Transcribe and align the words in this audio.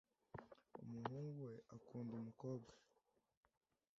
umuhungu 0.81 1.41
we 1.51 1.57
akunda 1.75 2.11
umukobwa. 2.19 2.73